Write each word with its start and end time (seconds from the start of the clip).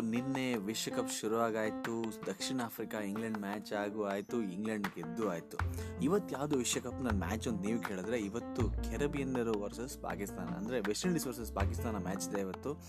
ನಿನ್ನೆ 0.00 0.54
ವಿಶ್ವಕಪ್ 0.54 1.20
ಶುರುವಾಗಾಯಿತು, 1.20 2.26
ದಕ್ಷಿಣ 2.26 2.60
Africa 2.64 2.98
England 2.98 3.38
match 3.38 3.72
ಆಗು 3.72 4.04
ಆಯಿತು, 4.04 4.42
ಇಂಗ್ಲೆಂಡ್ 4.42 4.86
ಗೆದ್ದು 4.96 5.30
ಆಯಿತು. 5.30 5.56
ಇವತ್ತು 6.02 6.34
ಯಾವುದು 6.34 6.56
ವಿಶ್ವಕಪ್ನ 6.56 7.08
ಮ್ಯಾಚ್ 7.12 7.48
ಅಂತ 7.48 7.66
ನೀವು 7.66 7.80
ಕೇಳಿದ್ರೆ 7.80 8.18
ಇವತ್ತು 8.18 8.90
ಕೆರಬಿಯನ್ನರು 8.90 9.60
ವರ್ಸಸ್ 9.60 9.98
ಪಾಕಿಸ್ತಾನ. 9.98 10.46
ಅಂದರೆ 10.46 10.80
West 10.80 11.06
Indies 11.06 11.26
versus 11.26 11.52
Pakistan 11.52 11.96
match 11.96 12.28
ಇದೆ 12.28 12.40
ಇವತ್ತು. 12.40 12.82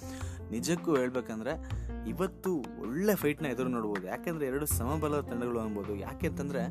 ನಿಜಕ್ಕೂ 0.51 0.95
ಹೇಳ್ಬೇಕಂದ್ರೆ 0.95 1.51
ಇವತ್ತು 2.09 2.55
ಒಳ್ಳೆ 2.55 3.15
ಫೈಟ್ನ 3.15 3.45
ಎದುರು 3.45 3.69
ನೋಡ್ಬೋದು. 3.69 4.07
ಯಾಕೆಂದರೆ 4.07 4.47
ಎರಡು 4.47 4.65
ಸಮಬಲದ 4.65 5.19
ತಂಡಗಳು 5.19 5.59
ಅನ್ಬೋದು. 5.59 5.95
ಯಾಕೆಂತಂದರೆ 5.95 6.61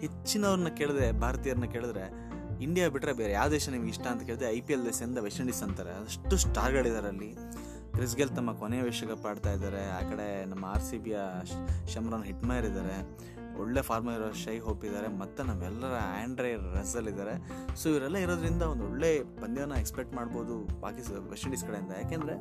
ಹೆಚ್ಚಿನವ್ರನ್ನ 0.00 0.68
ಕೇಳಿದ್ರೆ, 0.68 1.12
ಭಾರತೀಯರನ್ನ 1.12 1.64
ಕೇಳಿದ್ರೆ 1.64 2.29
ಇಂಡಿಯಾ 2.60 2.88
ಬಿಟ್ಟರೆ 2.88 3.12
ಬೇರೆ 3.12 3.32
ಯಾವ 3.32 3.48
ದೇಶ 3.48 3.68
ನಿಮ್ಗೆ 3.68 3.88
ಇಷ್ಟ 3.88 4.06
ಅಂತ 4.06 4.22
ಕೇಳಿದ್ರೆ 4.22 4.48
ಐ 4.56 4.60
ಪಿ 4.60 4.72
ಎಲ್ 4.72 4.84
ದೇಶದಿಂದ 4.84 5.18
ವೆಸ್ಟ್ 5.18 5.40
ಇಂಡೀಸ್ 5.40 5.62
ಅಂತಾರೆ. 5.62 5.92
ಅಷ್ಟು 6.04 6.36
ಸ್ಟಾರ್ಗಳಿದ್ದಾರೆ 6.36 7.08
ಅಲ್ಲಿ 7.08 7.30
ಕ್ರಿಸ್ 7.94 8.16
ಗೆಲ್ 8.16 8.30
ತಮ್ಮ 8.30 8.52
ಕೊನೆಯ 8.52 8.82
ವಿಶ್ವಕಪ್ 8.82 9.26
ಆಡ್ತಾ 9.26 9.52
ಇದ್ದಾರೆ. 9.52 9.90
ಆ 9.90 10.00
ಕಡೆ 10.10 10.44
ನಮ್ಮ 10.44 10.64
ಆರ್ 10.64 10.82
ಸಿ 10.82 10.98
ಬಿಯ 10.98 11.18
ಶಮ್ರಾನ್ 11.94 12.24
ಹಿಟ್ಮೈರ್ 12.24 12.66
ಇದ್ದಾರೆ. 12.66 12.96
ಒಳ್ಳೆ 13.60 13.82
ಫಾರ್ಮರ್ 13.82 14.14
ಇರೋ 14.14 14.32
ಶೈ 14.32 14.58
ಹೋಪ್ 14.58 14.84
ಇದ್ದಾರೆ. 14.84 15.08
ಮತ್ತು 15.08 15.42
ನಮ್ಮೆಲ್ಲರ 15.42 15.94
ಆ್ಯಂಡ್ರೈ 16.02 16.52
ರಸಲ್ 16.54 17.08
ಇದ್ದಾರೆ. 17.08 17.34
ಸೊ 17.76 17.88
ಇವರೆಲ್ಲ 17.88 18.16
ಇರೋದ್ರಿಂದ 18.16 18.62
ಒಂದು 18.62 18.84
ಒಳ್ಳೆ 18.84 19.10
ಪಂದ್ಯವನ್ನು 19.42 19.78
ಎಕ್ಸ್ಪೆಕ್ಟ್ 19.78 20.14
ಮಾಡ್ಬೋದು 20.14 20.80
ಪಾಕಿಸ್ತಾನ 20.80 21.28
ವೆಸ್ಟ್ 21.28 21.46
ಇಂಡೀಸ್ 21.46 21.64
ಕಡೆಯಿಂದ. 21.64 21.92
ಯಾಕೆಂದರೆ 22.02 22.36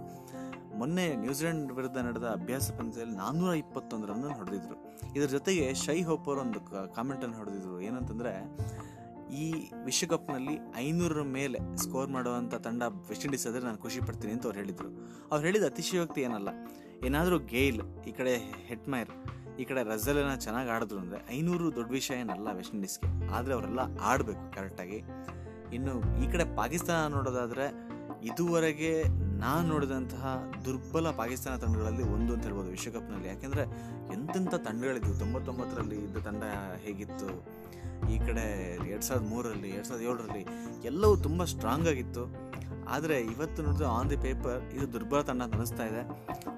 ಮೊನ್ನೆ 0.77 1.15
ನ್ಯೂಜಿಲೆಂಡ್ 1.15 1.71
ವಿರುದ್ಧ 1.71 1.97
ನಡೆದ 1.97 2.23
ಅಭ್ಯಾಸ 2.23 2.71
ಪಂದ್ಯದಲ್ಲಿ 2.71 3.15
ನಾನ್ನೂರ 3.15 3.53
ಇಪ್ಪತ್ತೊಂದು 3.53 4.07
ರನ್ನನ್ನು 4.07 4.35
ಹೊಡೆದಿದ್ರು. 4.35 4.77
ಇದ್ರ 5.15 5.29
ಜೊತೆಗೆ 5.29 5.73
ಶೈ 5.73 6.01
ಹೋಪ್ 6.01 6.27
ಒಂದು 6.27 6.59
ಕಾಮೆಂಟನ್ನು 6.95 7.37
ಹೊಡೆದಿದ್ರು. 7.37 7.81
ಏನಂತಂದರೆ 7.81 8.33
ಈ 9.43 9.47
ವಿಶ್ವಕಪ್ನಲ್ಲಿ 9.87 10.55
ಐನೂರರ 10.85 11.23
ಮೇಲೆ 11.37 11.59
ಸ್ಕೋರ್ 11.83 12.09
ಮಾಡುವಂಥ 12.15 12.55
ತಂಡ 12.67 12.83
ವೆಸ್ಟ್ 13.09 13.25
ಇಂಡೀಸ್ 13.27 13.45
ಆದರೆ 13.49 13.63
ನಾನು 13.67 13.79
ಖುಷಿ 13.85 13.99
ಪಡ್ತೀನಿ 14.07 14.31
ಅಂತ 14.35 14.45
ಅವ್ರು 14.49 14.59
ಹೇಳಿದರು. 14.61 14.89
ಅವ್ರು 15.31 15.43
ಹೇಳಿದ 15.47 15.65
ಅತಿಶಯೋಕ್ತಿ 15.71 16.21
ಏನಲ್ಲ, 16.27 16.49
ಏನಾದರೂ 17.07 17.37
ಗೇಲ್, 17.53 17.81
ಈ 18.09 18.13
ಕಡೆ 18.19 18.33
ಹೆಟ್ಮೈರ್ 18.69 19.11
ಈ 19.61 19.65
ಕಡೆ 19.69 19.81
ರಜಲೆನ 19.91 20.33
ಚೆನ್ನಾಗಿ 20.45 20.69
ಆಡಿದ್ರು 20.73 20.99
ಅಂದರೆ 21.03 21.19
ಐನೂರು 21.37 21.65
ದೊಡ್ಡ 21.77 21.89
ವಿಷಯ 21.99 22.17
ಏನಲ್ಲ 22.23 22.49
ವೆಸ್ಟ್ 22.57 22.75
ಇಂಡೀಸ್ಗೆ 22.75 23.07
ಆದರೆ 23.35 23.53
ಅವರೆಲ್ಲ 23.57 23.81
ಆಡಬೇಕು 24.11 24.43
ಕರೆಕ್ಟಾಗಿ 24.57 24.99
ಇನ್ನು 25.77 25.93
ಈ 26.23 26.27
ಕಡೆ 26.33 26.45
ಪಾಕಿಸ್ತಾನ 26.59 27.01
ನೋಡೋದಾದರೆ 27.15 27.65
ಇದುವರೆಗೆ 28.29 28.91
ನಾನು 29.43 29.65
ನೋಡಿದಂತಹ 29.73 30.23
ದುರ್ಬಲ 30.65 31.11
ಪಾಕಿಸ್ತಾನ 31.19 31.55
ತಂಡಗಳಲ್ಲಿ 31.63 32.05
ಒಂದು 32.15 32.31
ಅಂತ 32.35 32.43
ಹೇಳ್ಬೋದು 32.47 32.69
ವಿಶ್ವಕಪ್ನಲ್ಲಿ. 32.77 33.27
ಯಾಕೆಂದರೆ 33.27 33.63
ಎಂತೆಂಥ 34.15 34.53
ತಂಡಗಳಿದ್ವು, 34.67 35.13
ತೊಂಬತ್ತೊಂಬತ್ತರಲ್ಲಿ 35.19 35.97
ಇದ್ದ 36.05 36.17
ತಂಡ 36.27 36.43
ಹೇಗಿತ್ತು 36.85 37.29
ಈ 38.13 38.17
ಕಡೆ 38.17 38.75
ಎರಡು 38.89 39.01
ಸಾವಿರದ 39.01 39.27
ಮೂರರಲ್ಲಿ, 39.29 39.69
ಎರಡು 39.69 39.87
ಸಾವಿರದ 39.87 40.05
ಏಳರಲ್ಲಿ 40.05 40.45
ಎಲ್ಲವೂ 40.85 41.15
ತುಂಬ 41.15 41.43
ಸ್ಟ್ರಾಂಗ್ 41.43 41.87
ಆಗಿತ್ತು. 41.87 42.23
ಆದರೆ 42.89 43.21
ಇವತ್ತು 43.21 43.63
ನೋಡಿದ್ರೆ 43.63 43.87
ಆನ್ 43.87 44.09
ದಿ 44.09 44.17
ಪೇಪರ್ 44.17 44.73
ಇದು 44.73 44.93
ದುರ್ಬಲ 44.93 45.21
ತಂಡ 45.21 45.41
ಅಂತ 45.41 45.55
ಅನಿಸ್ತಾ 45.55 45.85
ಇದೆ. 45.85 46.01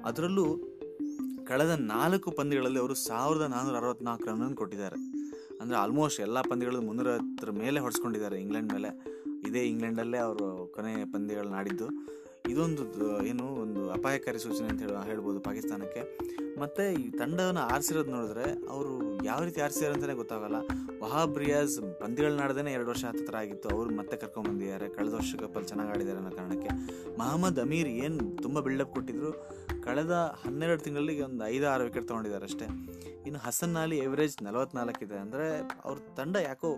ಅದರಲ್ಲೂ 0.06 0.58
ಕಳೆದ 1.48 1.70
ನಾಲ್ಕು 1.70 2.32
ಪಂದ್ಯಗಳಲ್ಲಿ 2.32 2.80
ಅವರು 2.80 2.94
ಸಾವಿರದ 2.94 3.42
ನಾನ್ನೂರ 3.42 3.78
ಅರವತ್ನಾಲ್ಕು 3.78 4.26
ರನ್ 4.26 4.56
ಕೊಟ್ಟಿದ್ದಾರೆ. 4.56 4.96
ಅಂದರೆ 5.62 5.78
ಆಲ್ಮೋಸ್ಟ್ 5.78 6.22
ಎಲ್ಲ 6.22 6.42
ಪಂದ್ಯಗಳಲ್ಲೂ 6.42 6.86
ಮುನ್ನೂರ 6.86 7.50
ಮೇಲೆ 7.52 7.80
ಹೊಡೆಸ್ಕೊಂಡಿದ್ದಾರೆ 7.80 8.42
ಇಂಗ್ಲೆಂಡ್ 8.42 8.74
ಮೇಲೆ. 8.74 8.90
ಇದೇ 9.48 9.60
ಇಂಗ್ಲೆಂಡಲ್ಲೇ 9.60 10.18
ಅವರು 10.18 10.72
ಕೊನೆ 10.76 11.12
ಪಂದ್ಯಗಳನ್ನ 11.12 11.56
ಆಡಿದ್ದು. 11.56 11.88
ಇದೊಂದು 12.50 13.24
ಏನು, 13.24 13.44
ಒಂದು 13.44 13.92
ಅಪಾಯಕಾರಿ 13.92 14.40
ಸೂಚನೆ 14.40 14.68
ಅಂತ 14.68 14.82
ಹೇಳಿ, 14.82 15.06
ಹೇಳ್ಬೋದು 15.06 15.40
ಪಾಕಿಸ್ತಾನಕ್ಕೆ. 15.40 16.20
ಮತ್ತು 16.60 17.02
ಈ 17.02 17.12
ತಂಡವನ್ನು 17.12 17.60
ಆರಿಸಿರೋದು 17.60 18.12
ನೋಡಿದ್ರೆ 18.12 18.68
ಅವರು 18.70 19.24
ಯಾವ 19.24 19.44
ರೀತಿ 19.44 19.62
ಆರಿಸಿದಾರೆ 19.62 19.94
ಅಂತಲೇ 19.94 20.14
ಗೊತ್ತಾಗಲ್ಲ. 20.14 20.56
ವಹಾಬ್ 21.02 21.38
ರಿಯಾಜ್ 21.38 22.00
ಪಂದ್ಯಗಳನ್ನಾಡ್ದೇ 22.00 22.72
ಎರಡು 22.72 22.90
ವರ್ಷ 22.90 23.06
ಹತ್ತಿರ 23.06 23.36
ಆಗಿತ್ತು. 23.36 23.70
ಅವರು 23.70 23.96
ಮತ್ತೆ 23.96 24.18
ಕರ್ಕೊಂಡ್ಬಂದಿದ್ದಾರೆ 24.18 24.90
ಕಳೆದ 24.90 25.14
ವರ್ಷ 25.14 25.36
ಕಪ್ಪಲ್ಲಿ 25.36 25.68
ಚೆನ್ನಾಗಿ 25.68 25.92
ಆಡಿದ್ದಾರೆ 25.92 26.18
ಅನ್ನೋ 26.18 26.32
ಕಾರಣಕ್ಕೆ. 26.32 26.70
ಮಹಮ್ಮದ್ 27.18 27.60
ಅಮೀರ್ 27.60 27.88
ಏನು 27.88 28.42
ತುಂಬ 28.42 28.60
ಬಿಲ್ಡಪ್ 28.60 28.94
ಕೊಟ್ಟಿದ್ರು. 28.94 29.32
ಕಳೆದ 29.86 30.16
ಹನ್ನೆರಡು 30.44 30.82
ತಿಂಗಳಲ್ಲಿ 30.86 31.16
ಒಂದು 31.28 31.44
ಐದು 31.54 31.66
ಆರು 31.72 31.84
ವಿಕೆಟ್ 31.88 32.08
ತೊಗೊಂಡಿದ್ದಾರೆ 32.10 32.46
ಅಷ್ಟೇ. 32.50 32.68
ಇನ್ನು 33.28 33.40
ಹಸನ್ 33.46 33.76
ಅಲಿ 33.82 33.98
ಎವರೇಜ್ 34.06 34.36
ನಲವತ್ನಾಲ್ಕಿದೆ 34.48 35.18
ಅಂದರೆ 35.24 35.46
ಅವ್ರ 35.88 35.98
ತಂಡ 36.20 36.36
ಯಾಕೋ 36.50 36.70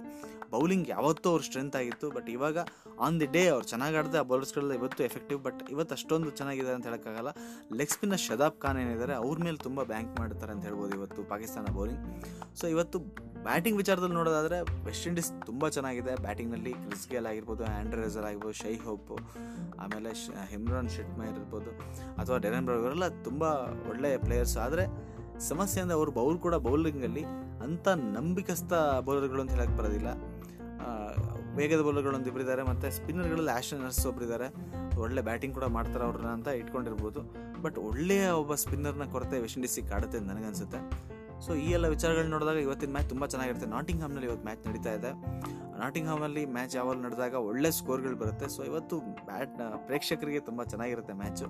ಬೌಲಿಂಗ್ 0.53 0.87
ಯಾವತ್ತೂ 0.93 1.27
ಅವ್ರ 1.33 1.43
ಸ್ಟ್ರೆಂತ್ 1.47 1.75
ಆಗಿತ್ತು 1.79 2.07
ಬಟ್ 2.15 2.29
ಇವಾಗ 2.35 2.57
ಆನ್ 3.05 3.15
ದಿ 3.21 3.27
ಡೇ 3.35 3.43
ಅವ್ರು 3.53 3.65
ಚೆನ್ನಾಗಿ 3.71 3.95
ಆಡಿದೆ, 3.99 4.17
ಆ 4.21 4.25
ಬೌಲರ್ಸ್ಗಳೆಲ್ಲ 4.31 4.73
ಇವತ್ತು 4.79 5.01
ಎಫೆಕ್ಟಿವ್ 5.09 5.39
ಬಟ್ 5.47 5.61
ಇವತ್ತು 5.75 5.93
ಅಷ್ಟೊಂದು 5.97 6.31
ಚೆನ್ನಾಗಿದೆ 6.39 6.73
ಅಂತ 6.75 6.85
ಹೇಳೋಕ್ಕಾಗಲ್ಲ. 6.89 7.31
ಲೆಗ್ 7.79 7.93
ಸ್ಪಿನ್ನ 7.95 8.17
ಶದಾಬ್ 8.27 8.57
ಖಾನ್ 8.63 8.79
ಏನಿದ್ದಾರೆ, 8.83 9.15
ಅವ್ರ 9.23 9.37
ಮೇಲೆ 9.47 9.59
ತುಂಬ 9.67 9.79
ಬ್ಯಾಂಕ್ 9.93 10.13
ಮಾಡ್ತಾರೆ 10.21 10.53
ಅಂತ 10.55 10.65
ಹೇಳ್ಬೋದು 10.69 10.95
ಇವತ್ತು 10.99 11.23
ಪಾಕಿಸ್ತಾನ 11.33 11.73
ಬೌಲಿಂಗ್ 11.79 12.03
ಸೊ 12.61 12.67
ಇವತ್ತು 12.75 12.99
ಬ್ಯಾಟಿಂಗ್ 13.47 13.77
ವಿಚಾರದಲ್ಲಿ 13.81 14.15
ನೋಡೋದಾದರೆ 14.19 14.57
ವೆಸ್ಟ್ 14.85 15.05
ಇಂಡೀಸ್ 15.09 15.29
ತುಂಬ 15.47 15.69
ಚೆನ್ನಾಗಿದೆ. 15.75 16.13
ಬ್ಯಾಟಿಂಗ್ನಲ್ಲಿ 16.25 16.73
ಕ್ರಿಸ್ 16.83 17.05
ಗೇಲ್ 17.13 17.27
ಆಗಿರ್ಬೋದು 17.31 17.63
ಆ್ಯಂಡ್ರೆ 17.71 18.01
ರೆಸರ್ 18.05 18.25
ಆಗಿರ್ಬೋದು 18.29 18.57
ಶೈ 18.63 18.73
ಹೋಪ್ 18.87 19.11
ಆಮೇಲೆ 19.83 20.11
ಹಿಮ್ರಾನ್ 20.53 20.89
ಶೆಟ್ಮೈರ್ 20.95 21.35
ಇರ್ಬೋದು, 21.39 21.71
ಅಥವಾ 22.21 22.37
ಡೆರನ್ 22.45 22.67
ಬ್ರೋ 22.67 22.75
ಇವರೆಲ್ಲ 22.81 23.07
ತುಂಬ 23.27 23.43
ಒಳ್ಳೆಯ 23.91 24.17
ಪ್ಲೇಯರ್ಸ್ 24.25 24.57
ಆದರೆ 24.65 24.85
ಸಮಸ್ಯೆ 25.49 25.79
ಅಂದರೆ 25.83 25.97
ಅವರು 25.99 26.11
ಬೌಲ್ 26.19 26.37
ಕೂಡ 26.45 26.55
ಬೌಲಿಂಗಲ್ಲಿ 26.67 27.23
ಅಂಥ 27.67 27.87
ನಂಬಿಕಸ್ಥ 28.17 28.73
ಬೌಲರ್ಗಳು 29.07 29.41
ಅಂತ 29.43 29.53
ಹೇಳಕ್ಕೆ 29.57 29.77
ಬರೋದಿಲ್ಲ. 29.79 30.09
ವೇಗದ 31.57 31.81
ಬೌಲರ್ಗಳು 31.87 32.15
ಒಂದು 32.19 32.29
ಇಬ್ಬರಿದ್ದಾರೆ 32.29 32.63
ಮತ್ತು 32.69 32.87
ಸ್ಪಿನ್ನರ್ಗಳಲ್ಲಿ 32.97 33.51
ಆ್ಯಶನ್ 33.55 33.81
ನರ್ಸ್ 33.85 34.03
ಒಬ್ಬರಿದ್ದಾರೆ 34.11 34.47
ಒಳ್ಳೆ 35.03 35.21
ಬ್ಯಾಟಿಂಗ್ 35.27 35.53
ಕೂಡ 35.57 35.67
ಮಾಡ್ತಾರೆ 35.75 36.03
ಅವ್ರನ್ನ 36.07 36.29
ಅಂತ 36.37 36.49
ಇಟ್ಕೊಂಡಿರ್ಬೋದು. 36.61 37.21
ಬಟ್ 37.65 37.77
ಒಳ್ಳೆಯ 37.89 38.25
ಒಬ್ಬ 38.41 38.53
ಸ್ಪಿನ್ನರ್ನ 38.63 39.05
ಕೊರತೆ 39.15 39.37
ವೆಸ್ಟ್ 39.43 39.57
ಇಂಡೀಸಿಗೆ 39.59 39.87
ಕಾಡುತ್ತೆ 39.93 40.19
ನನಗನ್ಸುತ್ತೆ. 40.31 40.79
ಸೊ 41.45 41.53
ಈ 41.53 41.71
ಎಲ್ಲ 41.71 41.87
ವಿಚಾರಗಳನ್ನ 41.87 42.29
ನೋಡಿದಾಗ 42.29 42.55
ಇವತ್ತಿನ 42.55 42.91
ಮ್ಯಾಚ್ 42.91 43.09
ತುಂಬ 43.09 43.25
ಚೆನ್ನಾಗಿರುತ್ತೆ. 43.25 43.69
ನಾಟಿಂಗ್ 43.69 44.01
ಹಾಮ್ನಲ್ಲಿ 44.01 44.27
ಇವತ್ತು 44.27 44.43
ಮ್ಯಾಚ್ 44.43 44.67
ನಡೀತಾ 44.67 44.93
ಇದೆ. 44.93 45.11
ನಾಟಿಂಗ್ 45.79 46.09
ಹಾಮಲ್ಲಿ 46.09 46.45
ಮ್ಯಾಚ್ 46.45 46.75
ಯಾವಾಗ 46.75 46.97
ನಡೆದಾಗ 46.97 47.33
ಒಳ್ಳೆ 47.33 47.71
ಸ್ಕೋರ್ಗಳು 47.71 48.15
ಬರುತ್ತೆ. 48.15 48.47
ಸೊ, 48.47 48.63
ಇವತ್ತು 48.63 48.99
ಬ್ಯಾಟ್ 48.99 49.57
ಪ್ರೇಕ್ಷಕರಿಗೆ 49.85 50.39
ತುಂಬ 50.39 50.63
ಚೆನ್ನಾಗಿರುತ್ತೆ 50.63 51.13
ಮ್ಯಾಚು. 51.13 51.45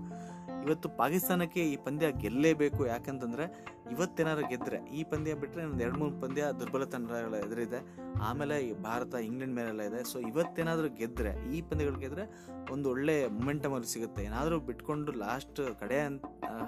ಇವತ್ತು 0.67 0.89
ಪಾಕಿಸ್ತಾನಕ್ಕೆ 0.89 1.59
ಈ 1.59 1.75
ಪಂದ್ಯ 1.75 2.11
ಗೆಲ್ಲೇಬೇಕು 2.11 2.85
ಯಾಕಂತಂದರೆ 2.85 3.65
ಇವತ್ತೇನಾದ್ರು 3.91 4.47
ಗೆದ್ದರೆ 4.47 4.89
ಈ 4.89 5.03
ಪಂದ್ಯ 5.03 5.33
ಬಿಟ್ಟರೆ 5.33 5.65
ಒಂದು 5.65 5.83
ಎರಡು, 5.83 5.97
ಮೂರು 5.97 6.21
ಪಂದ್ಯ 6.21 6.45
ದುರ್ಬಲ 6.59 6.83
ತಂಡಗಳ 6.83 7.35
ಎದುರಿದೆ. 7.35 7.97
ಆಮೇಲೆ 8.21 8.73
ಭಾರತ, 8.73 9.13
ಇಂಗ್ಲೆಂಡ್ 9.13 9.55
ಮೇಲೆಲ್ಲ 9.55 9.81
ಇದೆ. 9.81 10.03
ಸೊ, 10.03 10.19
ಇವತ್ತೇನಾದರೂ 10.19 10.89
ಗೆದ್ದರೆ 10.89 11.57
ಈ 11.57 11.61
ಪಂದ್ಯಗಳು 11.61 11.99
ಗೆದ್ದರೆ 11.99 12.47
ಒಂದು 12.71 12.89
ಒಳ್ಳೆ 12.89 13.27
ಮೊಮೆಂಟಮ್ 13.27 13.73
ಅಲ್ಲಿ 13.73 13.87
ಸಿಗುತ್ತೆ. 13.87 14.23
ಏನಾದರೂ 14.23 14.59
ಬಿಟ್ಕೊಂಡು 14.59 15.11
ಲಾಸ್ಟ್ 15.11 15.79
ಕಡೆ 15.79 16.07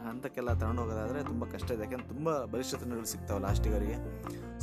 ಹಂತಕ್ಕೆಲ್ಲ 0.09 0.53
ತಗೊಂಡು 0.53 0.81
ಹೋಗೋದಾದರೆ 0.81 1.23
ತುಂಬ 1.23 1.45
ಕಷ್ಟ 1.45 1.71
ಇದೆ. 1.71 1.83
ಯಾಕಂದ್ರೆ 1.83 2.07
ತುಂಬ 2.07 2.45
ಬಲಿಷ್ಠ 2.45 2.75
ತಂಡಗಳು 2.75 3.05
ಸಿಗ್ತಾವೆ 3.05 3.39
ಲಾಸ್ಟಿಗರಿಗೆ 3.39 3.95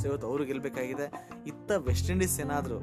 ಸೊ 0.03 0.07
ಇವತ್ತು 0.11 0.27
ಅವರು 0.29 0.43
ಗೆಲ್ಲಬೇಕಾಗಿದೆ 0.51 1.07
ಇತ್ತ 1.51 1.71
ವೆಸ್ಟ್ 1.87 2.09
ಇಂಡೀಸ್ 2.13 2.37
ಏನಾದರೂ 2.45 2.77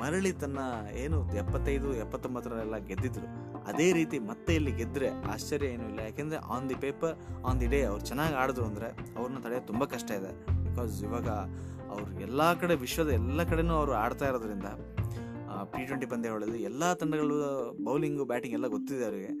ಮರಳಿ 0.00 0.30
ತನ್ನ 0.42 0.60
ಏನು 1.02 1.18
ಎಪ್ಪತ್ತೈದು, 1.40 1.88
ಎಪ್ಪತ್ತೊಂಬತ್ತರಲ್ಲೆಲ್ಲ 2.04 2.76
ಗೆದ್ದಿದ್ರು. 2.88 3.26
ಅದೇ 3.70 3.86
ರೀತಿ 3.98 4.16
ಮತ್ತೆ 4.30 4.52
ಇಲ್ಲಿ 4.58 4.72
ಗೆದ್ದರೆ 4.78 5.08
ಆಶ್ಚರ್ಯ 5.32 5.68
ಏನೂ 5.74 5.84
ಇಲ್ಲ. 5.90 6.00
ಯಾಕೆಂದರೆ 6.08 6.38
on 6.54 6.66
the 6.70 6.76
paper 6.84 7.14
on 7.48 7.60
the 7.62 7.68
day 7.74 7.80
ಅವ್ರು 7.90 8.02
ಚೆನ್ನಾಗಿ 8.10 8.34
ಆಡಿದ್ರು 8.42 8.64
ಅಂದರೆ 8.70 8.88
ಅವ್ರನ್ನ 9.18 9.40
ತಡೆಯೋದು 9.44 9.66
ತುಂಬ 9.70 9.84
ಕಷ್ಟ 9.94 10.10
ಇದೆ. 10.20 10.32
ಬಿಕಾಸ್ 10.66 10.96
ಇವಾಗ 11.08 11.28
ಅವ್ರು 11.94 12.10
ಎಲ್ಲ 12.26 12.40
ಕಡೆ, 12.62 12.76
ವಿಶ್ವದ 12.84 13.12
ಎಲ್ಲ 13.20 13.42
ಕಡೆನೂ 13.52 13.74
ಅವರು 13.80 13.94
ಆಡ್ತಾ 14.04 14.28
ಇರೋದ್ರಿಂದ 14.32 14.70
ಟಿ 15.74 15.82
ಟ್ವೆಂಟಿ 15.88 16.06
ಪಂದ್ಯಗಳಲ್ಲಿ 16.12 16.60
ಎಲ್ಲ 16.70 16.84
ತಂಡಗಳು 17.00 17.36
ಬೌಲಿಂಗು 17.88 18.24
ಬ್ಯಾಟಿಂಗ್ 18.30 18.56
ಎಲ್ಲ 18.58 18.68
ಗೊತ್ತಿದೆ 18.76 19.04
ಅವರಿಗೆ. 19.10 19.32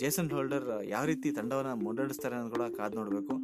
ಜೇಸನ್ 0.00 0.30
ಹೋಲ್ಡರ್ 0.36 0.66
ಯಾವ 0.94 1.02
ರೀತಿ 1.10 1.28
ತಂಡವನ್ನು 1.38 1.74
ಮುನ್ನಡೆಸ್ತಾರೆ 1.84 2.34
ಅನ್ನೋದು 2.38 2.54
ಕೂಡ 2.56 2.64
ಕಾದು 2.78 2.96
ನೋಡಬೇಕು. 3.00 3.34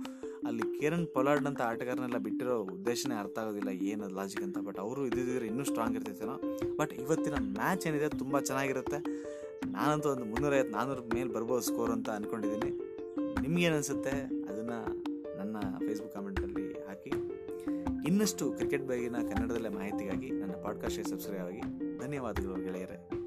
ಅಲ್ಲಿ 0.49 0.81
ಕೇರನ್ 0.81 1.07
ಪೊಲಾರ್ಡ್ 1.07 1.47
ಅಂತ 1.47 1.63
ಆಟಗಾರನೆಲ್ಲ 1.63 2.19
ಬಿಟ್ಟಿರೋ 2.19 2.59
ಉದ್ದೇಶನೇ 2.59 3.15
ಅರ್ಥ 3.15 3.39
ಆಗೋದಿಲ್ಲ 3.39 3.69
ಏನು 3.69 4.09
ಲಾಜಿಕ್ 4.09 4.43
ಅಂತ 4.43 4.59
ಬಟ್ 4.59 4.79
ಅವರು 4.79 5.07
ಇದ್ದಿದ್ರೆ 5.07 5.47
ಇನ್ನೂ 5.47 5.65
ಸ್ಟ್ರಾಂಗ್ 5.65 5.97
ಇರ್ತೈತೇನೋ 5.97 6.37
ಬಟ್ 6.77 6.93
ಇವತ್ತಿನ 6.93 7.35
ಮ್ಯಾಚ್ 7.35 7.87
ಏನಿದೆ 7.87 8.09
ತುಂಬ 8.09 8.41
ಚೆನ್ನಾಗಿರುತ್ತೆ. 8.41 8.99
ನಾನಂತೂ 9.71 10.09
ಒಂದು 10.09 10.25
ಮುನ್ನೂರೈವತ್ತು 10.25 10.73
ನಾನ್ನೂರ 10.73 10.99
ಮೇಲೆ 11.15 11.31
ಬರ್ಬೋದು 11.33 11.61
ಸ್ಕೋರ್ 11.61 11.91
ಅಂತ 11.91 12.11
ಅಂದ್ಕೊಂಡಿದ್ದೀನಿ 12.11 12.71
ನಿಮ್ಗೇನು 13.43 13.75
ಅನಿಸುತ್ತೆ? 13.75 14.11
ಅದನ್ನು 14.49 15.03
ನನ್ನ 15.39 15.57
ಫೇಸ್ಬುಕ್ 15.61 16.15
ಕಾಮೆಂಟಲ್ಲಿ 16.15 16.87
ಹಾಕಿ. 16.87 17.11
ಇನ್ನಷ್ಟು 18.09 18.53
ಕ್ರಿಕೆಟ್ 18.53 18.89
ಬಗೆಗಿನ 18.89 19.17
ಕನ್ನಡದಲ್ಲೇ 19.17 19.69
ಮಾಹಿತಿಗಾಗಿ 19.69 20.31
ನನ್ನ 20.31 20.53
ಪಾಡ್ಕಾಸ್ಟ್ಗೆ 20.53 21.11
ಸಬ್ಸ್ಕ್ರೈಬ್ 21.11 21.43
ಆಗಿ. 21.43 21.61
ಧನ್ಯವಾದಗಳು 21.99 22.65
ಗೆಳೆಯರೇ. 22.65 23.18